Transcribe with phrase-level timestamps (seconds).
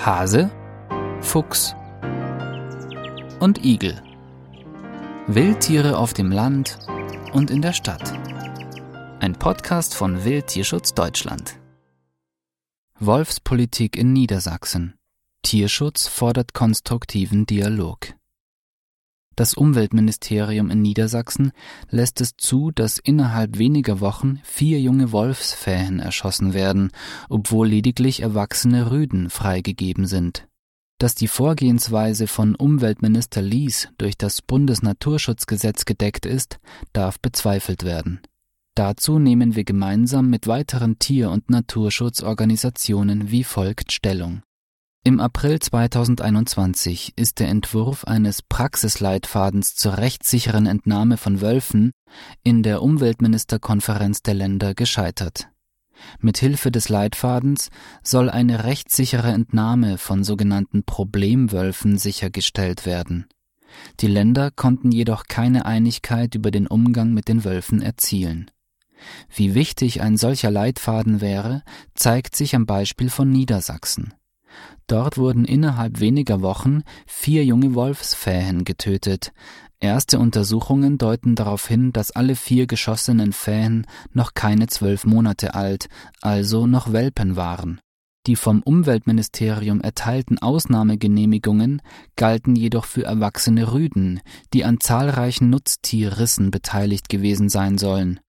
[0.00, 0.48] Hase,
[1.20, 1.74] Fuchs
[3.40, 4.00] und Igel.
[5.26, 6.78] Wildtiere auf dem Land
[7.32, 8.12] und in der Stadt.
[9.18, 11.58] Ein Podcast von Wildtierschutz Deutschland.
[13.00, 14.94] Wolfspolitik in Niedersachsen.
[15.42, 18.14] Tierschutz fordert konstruktiven Dialog.
[19.38, 21.52] Das Umweltministerium in Niedersachsen
[21.90, 26.90] lässt es zu, dass innerhalb weniger Wochen vier junge Wolfsfähen erschossen werden,
[27.28, 30.48] obwohl lediglich erwachsene Rüden freigegeben sind.
[30.98, 36.58] Dass die Vorgehensweise von Umweltminister Lies durch das Bundesnaturschutzgesetz gedeckt ist,
[36.92, 38.20] darf bezweifelt werden.
[38.74, 44.42] Dazu nehmen wir gemeinsam mit weiteren Tier- und Naturschutzorganisationen wie folgt Stellung.
[45.08, 51.92] Im April 2021 ist der Entwurf eines Praxisleitfadens zur rechtssicheren Entnahme von Wölfen
[52.42, 55.48] in der Umweltministerkonferenz der Länder gescheitert.
[56.20, 57.70] Mithilfe des Leitfadens
[58.02, 63.28] soll eine rechtssichere Entnahme von sogenannten Problemwölfen sichergestellt werden.
[64.00, 68.50] Die Länder konnten jedoch keine Einigkeit über den Umgang mit den Wölfen erzielen.
[69.34, 71.62] Wie wichtig ein solcher Leitfaden wäre,
[71.94, 74.12] zeigt sich am Beispiel von Niedersachsen.
[74.88, 79.32] Dort wurden innerhalb weniger Wochen vier junge Wolfsfähen getötet.
[79.80, 85.88] Erste Untersuchungen deuten darauf hin, dass alle vier geschossenen Fähen noch keine zwölf Monate alt,
[86.20, 87.80] also noch Welpen waren.
[88.26, 91.80] Die vom Umweltministerium erteilten Ausnahmegenehmigungen
[92.16, 94.20] galten jedoch für erwachsene Rüden,
[94.52, 98.20] die an zahlreichen Nutztierrissen beteiligt gewesen sein sollen.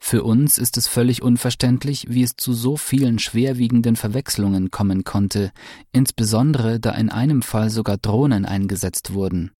[0.00, 5.52] Für uns ist es völlig unverständlich, wie es zu so vielen schwerwiegenden Verwechslungen kommen konnte,
[5.92, 9.50] insbesondere da in einem Fall sogar Drohnen eingesetzt wurden.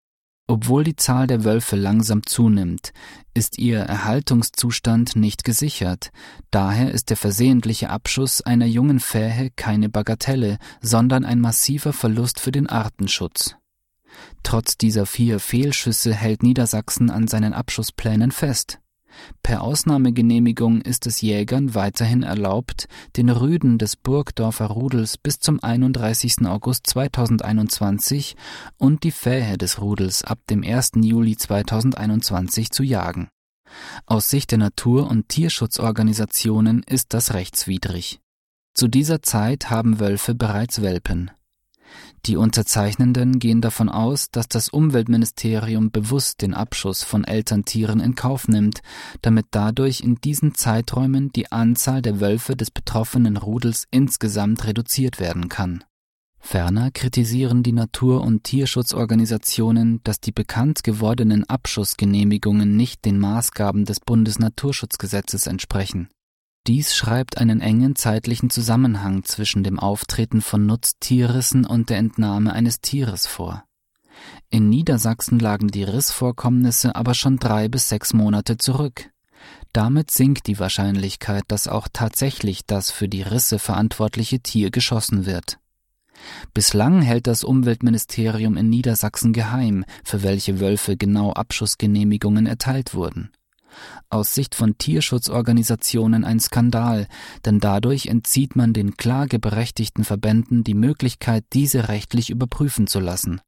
[0.50, 2.92] Obwohl die Zahl der Wölfe langsam zunimmt,
[3.34, 6.10] ist ihr Erhaltungszustand nicht gesichert.
[6.50, 12.50] Daher ist der versehentliche Abschuss einer jungen Fähe keine Bagatelle, sondern ein massiver Verlust für
[12.50, 13.56] den Artenschutz.
[14.42, 18.80] Trotz dieser vier Fehlschüsse hält Niedersachsen an seinen Abschussplänen fest.
[19.42, 26.46] Per Ausnahmegenehmigung ist es Jägern weiterhin erlaubt, den Rüden des Burgdorfer Rudels bis zum 31.
[26.46, 28.36] August 2021
[28.76, 30.92] und die Fähe des Rudels ab dem 1.
[31.02, 33.28] Juli 2021 zu jagen.
[34.06, 38.20] Aus Sicht der Natur- und Tierschutzorganisationen ist das rechtswidrig.
[38.74, 41.30] Zu dieser Zeit haben Wölfe bereits Welpen.
[42.26, 48.48] Die Unterzeichnenden gehen davon aus, dass das Umweltministerium bewusst den Abschuss von Elterntieren in Kauf
[48.48, 48.80] nimmt,
[49.22, 55.48] damit dadurch in diesen Zeiträumen die Anzahl der Wölfe des betroffenen Rudels insgesamt reduziert werden
[55.48, 55.84] kann.
[56.40, 64.00] Ferner kritisieren die Natur- und Tierschutzorganisationen, dass die bekannt gewordenen Abschussgenehmigungen nicht den Maßgaben des
[64.00, 66.08] Bundesnaturschutzgesetzes entsprechen.
[66.68, 72.82] Dies schreibt einen engen zeitlichen Zusammenhang zwischen dem Auftreten von Nutztierrissen und der Entnahme eines
[72.82, 73.64] Tieres vor.
[74.50, 79.08] In Niedersachsen lagen die Rissvorkommnisse aber schon drei bis sechs Monate zurück.
[79.72, 85.58] Damit sinkt die Wahrscheinlichkeit, dass auch tatsächlich das für die Risse verantwortliche Tier geschossen wird.
[86.52, 93.30] Bislang hält das Umweltministerium in Niedersachsen geheim, für welche Wölfe genau Abschussgenehmigungen erteilt wurden
[94.08, 97.06] aus Sicht von Tierschutzorganisationen ein Skandal,
[97.44, 103.40] denn dadurch entzieht man den klageberechtigten Verbänden die Möglichkeit, diese rechtlich überprüfen zu lassen.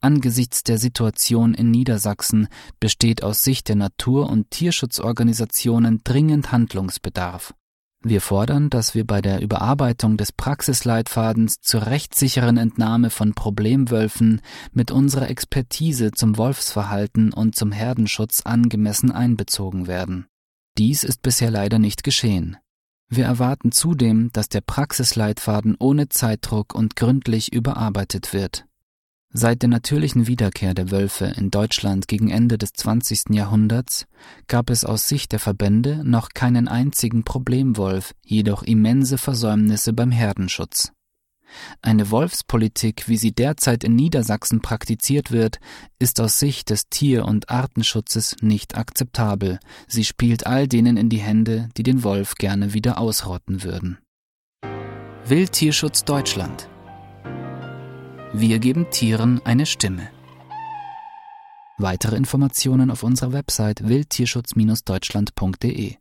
[0.00, 2.48] Angesichts der Situation in Niedersachsen
[2.78, 7.54] besteht aus Sicht der Natur- und Tierschutzorganisationen dringend Handlungsbedarf.
[8.02, 14.42] Wir fordern, dass wir bei der Überarbeitung des Praxisleitfadens zur rechtssicheren Entnahme von Problemwölfen
[14.72, 20.26] mit unserer Expertise zum Wolfsverhalten und zum Herdenschutz angemessen einbezogen werden.
[20.78, 22.58] Dies ist bisher leider nicht geschehen.
[23.08, 28.65] Wir erwarten zudem, dass der Praxisleitfaden ohne Zeitdruck und gründlich überarbeitet wird.
[29.38, 33.34] Seit der natürlichen Wiederkehr der Wölfe in Deutschland gegen Ende des 20.
[33.34, 34.06] Jahrhunderts
[34.46, 40.92] gab es aus Sicht der Verbände noch keinen einzigen Problemwolf, jedoch immense Versäumnisse beim Herdenschutz.
[41.82, 45.58] Eine Wolfspolitik, wie sie derzeit in Niedersachsen praktiziert wird,
[45.98, 49.58] ist aus Sicht des Tier- und Artenschutzes nicht akzeptabel.
[49.86, 53.98] Sie spielt all denen in die Hände, die den Wolf gerne wieder ausrotten würden.
[55.26, 56.70] Wildtierschutz Deutschland
[58.32, 60.10] wir geben Tieren eine Stimme.
[61.78, 65.96] Weitere Informationen auf unserer Website wildtierschutz-deutschland.de